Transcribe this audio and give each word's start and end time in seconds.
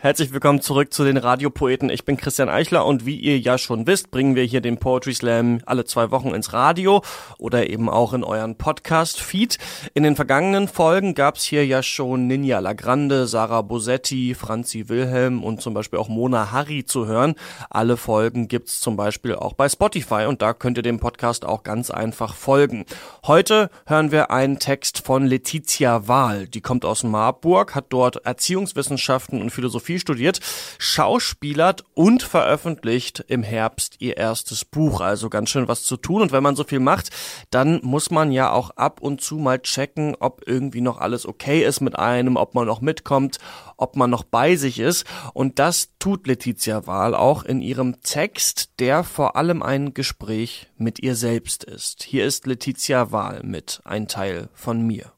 Herzlich 0.00 0.32
willkommen 0.32 0.60
zurück 0.60 0.92
zu 0.94 1.02
den 1.02 1.16
Radiopoeten. 1.16 1.90
Ich 1.90 2.04
bin 2.04 2.16
Christian 2.16 2.48
Eichler 2.48 2.86
und 2.86 3.04
wie 3.04 3.16
ihr 3.16 3.36
ja 3.40 3.58
schon 3.58 3.88
wisst, 3.88 4.12
bringen 4.12 4.36
wir 4.36 4.44
hier 4.44 4.60
den 4.60 4.78
Poetry 4.78 5.12
Slam 5.12 5.60
alle 5.66 5.86
zwei 5.86 6.12
Wochen 6.12 6.36
ins 6.36 6.52
Radio 6.52 7.02
oder 7.36 7.68
eben 7.68 7.90
auch 7.90 8.12
in 8.12 8.22
euren 8.22 8.54
Podcast-Feed. 8.54 9.58
In 9.94 10.04
den 10.04 10.14
vergangenen 10.14 10.68
Folgen 10.68 11.14
gab's 11.14 11.42
hier 11.42 11.66
ja 11.66 11.82
schon 11.82 12.28
Ninja 12.28 12.60
Lagrande, 12.60 13.26
Sarah 13.26 13.62
Bosetti, 13.62 14.36
Franzi 14.36 14.88
Wilhelm 14.88 15.42
und 15.42 15.62
zum 15.62 15.74
Beispiel 15.74 15.98
auch 15.98 16.08
Mona 16.08 16.52
Harry 16.52 16.84
zu 16.84 17.06
hören. 17.06 17.34
Alle 17.68 17.96
Folgen 17.96 18.46
gibt's 18.46 18.80
zum 18.80 18.96
Beispiel 18.96 19.34
auch 19.34 19.54
bei 19.54 19.68
Spotify 19.68 20.26
und 20.28 20.42
da 20.42 20.52
könnt 20.52 20.76
ihr 20.76 20.84
dem 20.84 21.00
Podcast 21.00 21.44
auch 21.44 21.64
ganz 21.64 21.90
einfach 21.90 22.36
folgen. 22.36 22.84
Heute 23.26 23.68
hören 23.84 24.12
wir 24.12 24.30
einen 24.30 24.60
Text 24.60 25.04
von 25.04 25.26
Letizia 25.26 26.06
Wahl. 26.06 26.46
Die 26.46 26.60
kommt 26.60 26.84
aus 26.84 27.02
Marburg, 27.02 27.74
hat 27.74 27.86
dort 27.88 28.24
Erziehungswissenschaften 28.24 29.42
und 29.42 29.50
Philosophie 29.50 29.87
Philosophie 29.88 29.98
studiert, 29.98 30.40
schauspielert 30.78 31.84
und 31.94 32.22
veröffentlicht 32.22 33.24
im 33.28 33.42
Herbst 33.42 33.96
ihr 34.00 34.18
erstes 34.18 34.64
Buch. 34.64 35.00
Also 35.00 35.30
ganz 35.30 35.48
schön 35.48 35.68
was 35.68 35.84
zu 35.84 35.96
tun. 35.96 36.20
Und 36.20 36.32
wenn 36.32 36.42
man 36.42 36.56
so 36.56 36.64
viel 36.64 36.80
macht, 36.80 37.10
dann 37.50 37.80
muss 37.82 38.10
man 38.10 38.30
ja 38.30 38.52
auch 38.52 38.70
ab 38.70 39.00
und 39.00 39.20
zu 39.22 39.36
mal 39.36 39.60
checken, 39.60 40.14
ob 40.20 40.42
irgendwie 40.46 40.82
noch 40.82 40.98
alles 40.98 41.26
okay 41.26 41.64
ist 41.64 41.80
mit 41.80 41.98
einem, 41.98 42.36
ob 42.36 42.54
man 42.54 42.66
noch 42.66 42.82
mitkommt, 42.82 43.38
ob 43.76 43.96
man 43.96 44.10
noch 44.10 44.24
bei 44.24 44.56
sich 44.56 44.78
ist. 44.78 45.06
Und 45.32 45.58
das 45.58 45.90
tut 45.98 46.26
Letizia 46.26 46.86
Wahl 46.86 47.14
auch 47.14 47.44
in 47.44 47.62
ihrem 47.62 48.02
Text, 48.02 48.70
der 48.80 49.04
vor 49.04 49.36
allem 49.36 49.62
ein 49.62 49.94
Gespräch 49.94 50.68
mit 50.76 50.98
ihr 51.00 51.14
selbst 51.14 51.64
ist. 51.64 52.02
Hier 52.02 52.26
ist 52.26 52.46
Letizia 52.46 53.10
Wahl 53.10 53.40
mit 53.42 53.80
Ein 53.84 54.06
Teil 54.06 54.50
von 54.52 54.86
mir. 54.86 55.12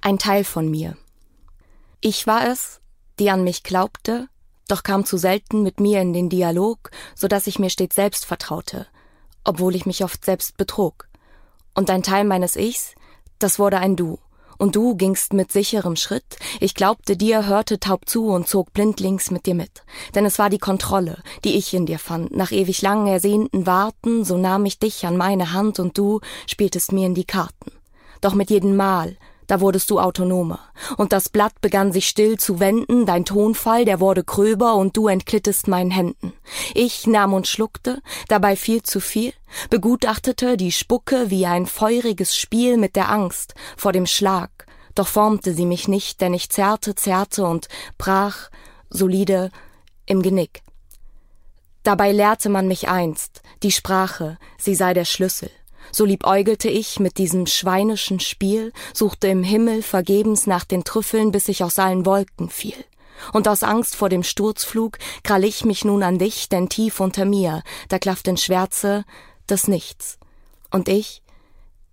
Ein 0.00 0.18
Teil 0.18 0.44
von 0.44 0.68
mir. 0.68 0.96
Ich 2.00 2.26
war 2.26 2.48
es, 2.48 2.79
die 3.20 3.30
an 3.30 3.44
mich 3.44 3.62
glaubte, 3.62 4.28
doch 4.66 4.82
kam 4.82 5.04
zu 5.04 5.16
selten 5.16 5.62
mit 5.62 5.78
mir 5.78 6.00
in 6.00 6.12
den 6.12 6.28
Dialog, 6.28 6.90
so 7.14 7.28
dass 7.28 7.46
ich 7.46 7.58
mir 7.58 7.70
stets 7.70 7.96
selbst 7.96 8.24
vertraute, 8.24 8.86
obwohl 9.44 9.76
ich 9.76 9.86
mich 9.86 10.02
oft 10.04 10.24
selbst 10.24 10.56
betrog. 10.56 11.08
Und 11.74 11.90
ein 11.90 12.02
Teil 12.02 12.24
meines 12.24 12.56
Ichs, 12.56 12.94
das 13.38 13.58
wurde 13.58 13.78
ein 13.78 13.96
Du. 13.96 14.18
Und 14.58 14.76
du 14.76 14.94
gingst 14.94 15.32
mit 15.32 15.50
sicherem 15.50 15.96
Schritt. 15.96 16.36
Ich 16.60 16.74
glaubte 16.74 17.16
dir, 17.16 17.46
hörte 17.46 17.80
taub 17.80 18.06
zu 18.06 18.26
und 18.26 18.46
zog 18.46 18.74
blindlings 18.74 19.30
mit 19.30 19.46
dir 19.46 19.54
mit. 19.54 19.84
Denn 20.14 20.26
es 20.26 20.38
war 20.38 20.50
die 20.50 20.58
Kontrolle, 20.58 21.22
die 21.44 21.56
ich 21.56 21.72
in 21.72 21.86
dir 21.86 21.98
fand. 21.98 22.36
Nach 22.36 22.52
ewig 22.52 22.82
lang 22.82 23.06
ersehnten 23.06 23.66
Warten, 23.66 24.22
so 24.22 24.36
nahm 24.36 24.66
ich 24.66 24.78
dich 24.78 25.06
an 25.06 25.16
meine 25.16 25.54
Hand 25.54 25.80
und 25.80 25.96
du 25.96 26.20
spieltest 26.46 26.92
mir 26.92 27.06
in 27.06 27.14
die 27.14 27.24
Karten. 27.24 27.72
Doch 28.20 28.34
mit 28.34 28.50
jedem 28.50 28.76
Mal, 28.76 29.16
da 29.50 29.60
wurdest 29.60 29.90
du 29.90 29.98
autonomer. 29.98 30.60
Und 30.96 31.12
das 31.12 31.28
Blatt 31.28 31.60
begann 31.60 31.90
sich 31.90 32.08
still 32.08 32.38
zu 32.38 32.60
wenden, 32.60 33.04
dein 33.04 33.24
Tonfall, 33.24 33.84
der 33.84 33.98
wurde 33.98 34.22
gröber 34.22 34.76
und 34.76 34.96
du 34.96 35.08
entglittest 35.08 35.66
meinen 35.66 35.90
Händen. 35.90 36.32
Ich 36.72 37.08
nahm 37.08 37.34
und 37.34 37.48
schluckte, 37.48 38.00
dabei 38.28 38.54
viel 38.54 38.84
zu 38.84 39.00
viel, 39.00 39.32
begutachtete 39.68 40.56
die 40.56 40.70
Spucke 40.70 41.30
wie 41.30 41.46
ein 41.46 41.66
feuriges 41.66 42.36
Spiel 42.36 42.76
mit 42.76 42.94
der 42.94 43.10
Angst 43.10 43.54
vor 43.76 43.90
dem 43.90 44.06
Schlag, 44.06 44.66
doch 44.94 45.08
formte 45.08 45.52
sie 45.52 45.66
mich 45.66 45.88
nicht, 45.88 46.20
denn 46.20 46.32
ich 46.32 46.48
zerrte, 46.50 46.94
zerrte 46.94 47.44
und 47.44 47.66
brach, 47.98 48.50
solide, 48.88 49.50
im 50.06 50.22
Genick. 50.22 50.62
Dabei 51.82 52.12
lehrte 52.12 52.50
man 52.50 52.68
mich 52.68 52.88
einst, 52.88 53.42
die 53.64 53.72
Sprache, 53.72 54.38
sie 54.58 54.76
sei 54.76 54.94
der 54.94 55.04
Schlüssel. 55.06 55.50
So 55.92 56.04
liebäugelte 56.04 56.68
ich 56.68 57.00
mit 57.00 57.18
diesem 57.18 57.46
schweinischen 57.46 58.20
Spiel, 58.20 58.72
suchte 58.94 59.28
im 59.28 59.42
Himmel 59.42 59.82
vergebens 59.82 60.46
nach 60.46 60.64
den 60.64 60.84
Trüffeln, 60.84 61.32
bis 61.32 61.48
ich 61.48 61.64
aus 61.64 61.78
allen 61.78 62.06
Wolken 62.06 62.48
fiel. 62.48 62.84
Und 63.32 63.48
aus 63.48 63.62
Angst 63.62 63.96
vor 63.96 64.08
dem 64.08 64.22
Sturzflug 64.22 64.98
krall 65.22 65.44
ich 65.44 65.64
mich 65.64 65.84
nun 65.84 66.02
an 66.02 66.18
dich, 66.18 66.48
denn 66.48 66.68
tief 66.68 67.00
unter 67.00 67.24
mir, 67.24 67.62
da 67.88 67.98
klafft 67.98 68.28
in 68.28 68.36
Schwärze 68.36 69.04
das 69.46 69.68
Nichts. 69.68 70.18
Und 70.70 70.88
ich, 70.88 71.22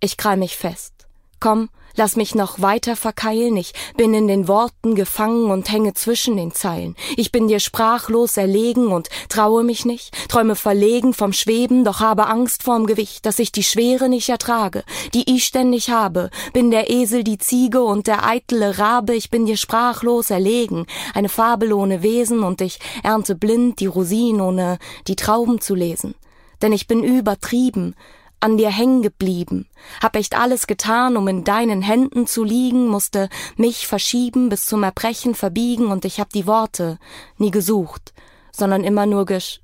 ich 0.00 0.16
krall 0.16 0.36
mich 0.36 0.56
fest. 0.56 0.97
Komm, 1.40 1.68
Lass 1.98 2.14
mich 2.14 2.36
noch 2.36 2.62
weiter 2.62 2.94
verkeilen, 2.94 3.56
ich 3.56 3.72
bin 3.96 4.14
in 4.14 4.28
den 4.28 4.46
Worten 4.46 4.94
gefangen 4.94 5.50
und 5.50 5.68
hänge 5.72 5.94
zwischen 5.94 6.36
den 6.36 6.52
Zeilen. 6.52 6.94
Ich 7.16 7.32
bin 7.32 7.48
dir 7.48 7.58
sprachlos 7.58 8.36
erlegen 8.36 8.92
und 8.92 9.08
traue 9.28 9.64
mich 9.64 9.84
nicht, 9.84 10.14
träume 10.28 10.54
verlegen 10.54 11.12
vom 11.12 11.32
Schweben, 11.32 11.84
doch 11.84 11.98
habe 11.98 12.28
Angst 12.28 12.62
vorm 12.62 12.86
Gewicht, 12.86 13.26
dass 13.26 13.40
ich 13.40 13.50
die 13.50 13.64
Schwere 13.64 14.08
nicht 14.08 14.28
ertrage, 14.28 14.84
die 15.12 15.34
ich 15.34 15.44
ständig 15.44 15.90
habe. 15.90 16.30
Bin 16.52 16.70
der 16.70 16.88
Esel 16.88 17.24
die 17.24 17.38
Ziege 17.38 17.82
und 17.82 18.06
der 18.06 18.24
eitle 18.24 18.78
Rabe, 18.78 19.16
ich 19.16 19.28
bin 19.28 19.46
dir 19.46 19.56
sprachlos 19.56 20.30
erlegen, 20.30 20.86
eine 21.14 21.28
Fabel 21.28 21.72
ohne 21.72 22.04
Wesen 22.04 22.44
und 22.44 22.60
ich 22.60 22.78
ernte 23.02 23.34
blind 23.34 23.80
die 23.80 23.86
Rosinen 23.86 24.40
ohne 24.40 24.78
die 25.08 25.16
Trauben 25.16 25.60
zu 25.60 25.74
lesen. 25.74 26.14
Denn 26.62 26.72
ich 26.72 26.86
bin 26.86 27.02
übertrieben, 27.02 27.96
an 28.40 28.56
dir 28.56 28.70
hängen 28.70 29.02
geblieben, 29.02 29.68
hab 30.02 30.16
echt 30.16 30.36
alles 30.36 30.66
getan, 30.66 31.16
um 31.16 31.26
in 31.28 31.44
deinen 31.44 31.82
Händen 31.82 32.26
zu 32.26 32.44
liegen, 32.44 32.88
musste 32.88 33.28
mich 33.56 33.86
verschieben, 33.86 34.48
bis 34.48 34.66
zum 34.66 34.82
Erbrechen 34.82 35.34
verbiegen, 35.34 35.86
und 35.86 36.04
ich 36.04 36.20
hab 36.20 36.30
die 36.30 36.46
Worte 36.46 36.98
nie 37.36 37.50
gesucht, 37.50 38.12
sondern 38.52 38.84
immer 38.84 39.06
nur 39.06 39.26
gesch. 39.26 39.60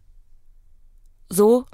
So 1.29 1.67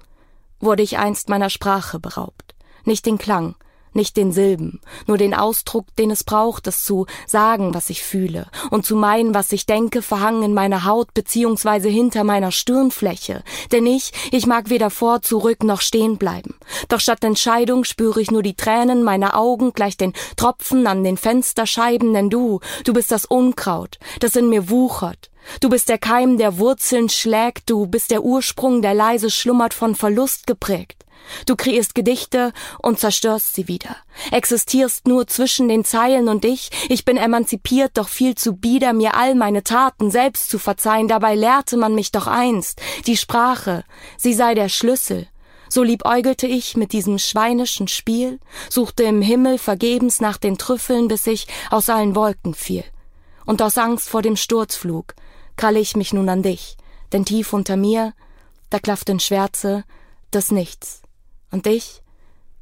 wurde 0.59 0.83
ich 0.83 0.99
einst 0.99 1.29
meiner 1.29 1.51
Sprache 1.51 1.99
beraubt, 1.99 2.55
nicht 2.85 3.07
den 3.07 3.19
Klang, 3.19 3.55
nicht 3.95 4.17
den 4.17 4.33
Silben, 4.33 4.81
nur 5.07 5.19
den 5.19 5.35
Ausdruck, 5.35 5.87
den 5.97 6.11
es 6.11 6.25
braucht, 6.25 6.67
es 6.67 6.85
zu 6.85 7.07
sagen, 7.27 7.75
was 7.75 7.91
ich 7.91 8.03
fühle, 8.03 8.47
und 8.71 8.85
zu 8.85 8.97
meinen, 8.97 9.35
was 9.35 9.53
ich 9.53 9.67
denke, 9.67 10.03
verhangen 10.03 10.43
in 10.43 10.55
meiner 10.55 10.85
Haut 10.85 11.15
beziehungsweise 11.15 11.89
hinter 11.89 12.25
meiner 12.25 12.53
Stirnfläche. 12.53 13.43
Denn 13.73 13.87
ich, 13.87 14.13
ich 14.31 14.47
mag 14.47 14.71
weder 14.71 14.91
vor, 14.91 15.23
zurück 15.23 15.63
noch 15.63 15.81
stehen 15.81 16.19
bleiben. 16.19 16.55
Doch 16.89 17.01
statt 17.01 17.25
Entscheidung 17.25 17.85
spüre 17.85 18.21
ich 18.21 18.31
nur 18.31 18.43
die 18.43 18.55
Tränen 18.55 19.03
meiner 19.03 19.37
Augen 19.37 19.73
gleich 19.73 19.97
den 19.97 20.13
Tropfen 20.37 20.87
an 20.87 21.05
den 21.05 21.17
Fensterscheiben, 21.17 22.13
denn 22.13 22.31
du, 22.31 22.61
du 22.85 22.93
bist 22.93 23.11
das 23.11 23.25
Unkraut, 23.25 23.99
das 24.21 24.37
in 24.37 24.49
mir 24.49 24.71
wuchert. 24.71 25.30
Du 25.61 25.69
bist 25.69 25.89
der 25.89 25.99
Keim, 25.99 26.39
der 26.39 26.59
Wurzeln 26.59 27.09
schlägt, 27.09 27.69
du 27.71 27.87
bist 27.87 28.11
der 28.11 28.23
Ursprung, 28.23 28.83
der 28.83 28.95
leise 28.95 29.31
schlummert 29.31 29.75
von 29.75 29.95
Verlust 29.95 30.47
geprägt. 30.47 31.05
Du 31.47 31.57
kreierst 31.57 31.95
Gedichte 31.95 32.53
und 32.83 32.99
zerstörst 32.99 33.55
sie 33.55 33.69
wieder. 33.69 33.97
Existierst 34.31 35.07
nur 35.07 35.27
zwischen 35.27 35.69
den 35.69 35.85
Zeilen 35.85 36.29
und 36.29 36.45
ich. 36.45 36.71
Ich 36.89 37.05
bin 37.05 37.17
emanzipiert, 37.17 37.93
doch 37.95 38.09
viel 38.09 38.35
zu 38.35 38.55
bieder, 38.55 38.93
mir 38.93 39.15
all 39.15 39.35
meine 39.35 39.63
Taten 39.63 40.11
selbst 40.11 40.51
zu 40.51 40.59
verzeihen. 40.59 41.09
Dabei 41.09 41.35
lehrte 41.35 41.77
man 41.77 41.95
mich 41.95 42.11
doch 42.11 42.27
einst. 42.27 42.81
Die 43.07 43.17
Sprache, 43.17 43.85
sie 44.17 44.35
sei 44.35 44.55
der 44.55 44.69
Schlüssel. 44.69 45.29
So 45.69 45.85
liebäugelte 45.85 46.49
ich 46.49 46.77
mit 46.77 46.93
diesem 46.93 47.19
schweinischen 47.19 47.87
Spiel, 47.87 48.41
suchte 48.69 49.05
im 49.05 49.23
Himmel 49.23 49.57
vergebens 49.57 50.21
nach 50.21 50.37
den 50.37 50.59
Trüffeln, 50.59 51.07
bis 51.07 51.29
ich 51.29 51.47
aus 51.71 51.89
allen 51.89 52.17
Wolken 52.17 52.55
fiel. 52.55 52.83
Und 53.47 53.63
aus 53.63 53.79
Angst 53.79 54.09
vor 54.09 54.23
dem 54.23 54.37
Sturzflug 54.37 55.15
kralle 55.57 55.81
ich 55.81 55.97
mich 55.97 56.13
nun 56.13 56.29
an 56.29 56.43
dich, 56.43 56.77
denn 57.13 57.25
tief 57.25 57.53
unter 57.53 57.77
mir, 57.77 58.15
da 58.71 58.79
klafft 58.79 59.09
in 59.09 59.21
Schwärze 59.21 59.85
das 60.31 60.51
Nichts. 60.51 61.03
Und 61.51 61.67
ich? 61.67 62.03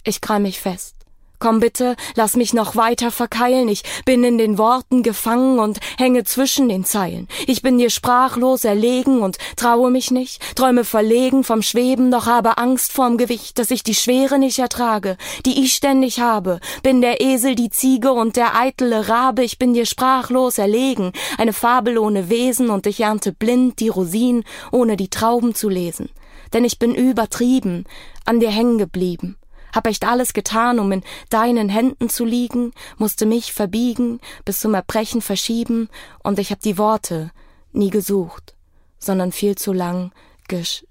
Ich 0.04 0.20
krall 0.20 0.40
mich 0.40 0.60
fest. 0.60 0.97
Komm 1.40 1.60
bitte, 1.60 1.94
lass 2.16 2.34
mich 2.34 2.52
noch 2.52 2.74
weiter 2.74 3.12
verkeilen. 3.12 3.68
Ich 3.68 3.84
bin 4.04 4.24
in 4.24 4.38
den 4.38 4.58
Worten 4.58 5.04
gefangen 5.04 5.60
und 5.60 5.78
hänge 5.96 6.24
zwischen 6.24 6.68
den 6.68 6.84
Zeilen. 6.84 7.28
Ich 7.46 7.62
bin 7.62 7.78
dir 7.78 7.90
sprachlos 7.90 8.64
erlegen 8.64 9.22
und 9.22 9.38
traue 9.54 9.92
mich 9.92 10.10
nicht, 10.10 10.56
träume 10.56 10.82
verlegen 10.82 11.44
vom 11.44 11.62
Schweben, 11.62 12.10
doch 12.10 12.26
habe 12.26 12.58
Angst 12.58 12.92
vorm 12.92 13.18
Gewicht, 13.18 13.58
dass 13.60 13.70
ich 13.70 13.84
die 13.84 13.94
Schwere 13.94 14.40
nicht 14.40 14.58
ertrage, 14.58 15.16
die 15.46 15.62
ich 15.62 15.74
ständig 15.74 16.18
habe. 16.18 16.58
Bin 16.82 17.00
der 17.00 17.20
Esel, 17.20 17.54
die 17.54 17.70
Ziege 17.70 18.12
und 18.12 18.34
der 18.34 18.56
eitle 18.56 19.08
Rabe. 19.08 19.44
Ich 19.44 19.58
bin 19.58 19.74
dir 19.74 19.86
sprachlos 19.86 20.58
erlegen, 20.58 21.12
eine 21.36 21.52
Fabel 21.52 21.98
ohne 21.98 22.30
Wesen 22.30 22.68
und 22.68 22.86
ich 22.86 23.00
ernte 23.00 23.32
blind 23.32 23.78
die 23.78 23.88
Rosinen, 23.88 24.42
ohne 24.72 24.96
die 24.96 25.08
Trauben 25.08 25.54
zu 25.54 25.68
lesen 25.68 26.10
denn 26.52 26.64
ich 26.64 26.78
bin 26.78 26.94
übertrieben, 26.94 27.84
an 28.24 28.40
dir 28.40 28.50
hängen 28.50 28.78
geblieben, 28.78 29.36
hab 29.72 29.86
echt 29.86 30.04
alles 30.06 30.32
getan, 30.32 30.78
um 30.78 30.90
in 30.92 31.02
deinen 31.30 31.68
Händen 31.68 32.08
zu 32.08 32.24
liegen, 32.24 32.72
musste 32.96 33.26
mich 33.26 33.52
verbiegen, 33.52 34.20
bis 34.44 34.60
zum 34.60 34.74
Erbrechen 34.74 35.20
verschieben, 35.20 35.88
und 36.22 36.38
ich 36.38 36.50
hab 36.50 36.60
die 36.60 36.78
Worte 36.78 37.30
nie 37.72 37.90
gesucht, 37.90 38.54
sondern 38.98 39.32
viel 39.32 39.56
zu 39.56 39.72
lang 39.72 40.12
gesch 40.48 40.84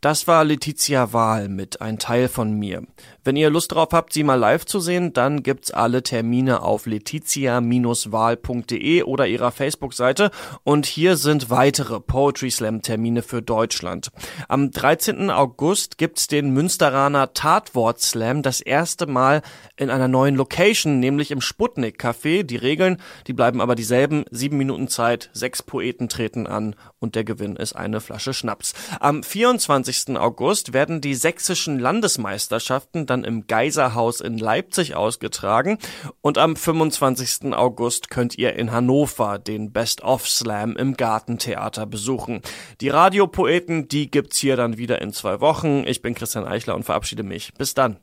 Das 0.00 0.26
war 0.26 0.44
Letizia 0.44 1.12
Wahl 1.12 1.50
mit 1.50 1.82
Ein 1.82 1.98
Teil 1.98 2.28
von 2.28 2.54
mir. 2.54 2.86
Wenn 3.22 3.36
ihr 3.36 3.50
Lust 3.50 3.72
drauf 3.72 3.90
habt, 3.92 4.14
sie 4.14 4.22
mal 4.22 4.36
live 4.36 4.64
zu 4.64 4.80
sehen, 4.80 5.12
dann 5.12 5.42
gibt's 5.42 5.72
alle 5.72 6.02
Termine 6.02 6.62
auf 6.62 6.86
letizia-wahl.de 6.86 9.02
oder 9.02 9.26
ihrer 9.26 9.52
Facebook-Seite. 9.52 10.30
Und 10.64 10.86
hier 10.86 11.18
sind 11.18 11.50
weitere 11.50 12.00
Poetry 12.00 12.50
Slam 12.50 12.80
Termine 12.80 13.20
für 13.20 13.42
Deutschland. 13.42 14.10
Am 14.48 14.70
13. 14.70 15.30
August 15.30 15.98
gibt's 15.98 16.28
den 16.28 16.54
Münsteraner 16.54 17.34
Tatwort 17.34 18.00
Slam 18.00 18.40
das 18.40 18.62
erste 18.62 19.06
Mal 19.06 19.42
in 19.76 19.90
einer 19.90 20.08
neuen 20.08 20.34
Location, 20.34 20.98
nämlich 20.98 21.30
im 21.30 21.42
Sputnik 21.42 22.02
Café. 22.02 22.42
Die 22.42 22.56
Regeln, 22.56 22.96
die 23.26 23.34
bleiben 23.34 23.60
aber 23.60 23.74
dieselben. 23.74 24.24
Sieben 24.30 24.56
Minuten 24.56 24.88
Zeit, 24.88 25.28
sechs 25.34 25.62
Poeten 25.62 26.08
treten 26.08 26.46
an 26.46 26.74
und 27.00 27.16
der 27.16 27.24
Gewinn 27.24 27.56
ist 27.56 27.76
eine 27.76 28.00
Flasche 28.00 28.32
Schnaps. 28.32 28.72
Am 28.98 29.22
24. 29.22 29.89
August 30.16 30.72
werden 30.72 31.00
die 31.00 31.14
sächsischen 31.14 31.78
Landesmeisterschaften 31.78 33.06
dann 33.06 33.24
im 33.24 33.46
Geiserhaus 33.46 34.20
in 34.20 34.38
Leipzig 34.38 34.94
ausgetragen 34.94 35.78
und 36.20 36.38
am 36.38 36.56
25. 36.56 37.52
August 37.52 38.08
könnt 38.08 38.38
ihr 38.38 38.54
in 38.54 38.72
Hannover 38.72 39.38
den 39.38 39.72
Best 39.72 40.02
of 40.02 40.28
Slam 40.28 40.76
im 40.76 40.96
Gartentheater 40.96 41.86
besuchen. 41.86 42.40
Die 42.80 42.88
Radiopoeten, 42.88 43.88
die 43.88 44.10
gibt's 44.10 44.38
hier 44.38 44.56
dann 44.56 44.78
wieder 44.78 45.02
in 45.02 45.12
zwei 45.12 45.40
Wochen. 45.40 45.84
Ich 45.86 46.02
bin 46.02 46.14
Christian 46.14 46.46
Eichler 46.46 46.76
und 46.76 46.84
verabschiede 46.84 47.22
mich. 47.22 47.52
Bis 47.58 47.74
dann. 47.74 47.96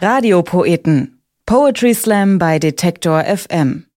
Radiopoeten. 0.00 1.20
Poetry 1.44 1.94
Slam 1.94 2.38
bei 2.38 2.58
Detektor 2.58 3.24
FM. 3.24 3.84